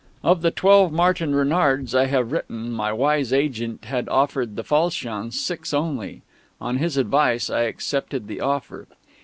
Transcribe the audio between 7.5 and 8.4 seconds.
I accepted